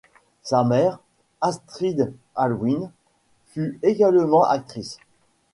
[0.41, 0.97] Sa mère,
[1.41, 2.91] Astrid Allwyn,
[3.49, 4.97] fut également actrice.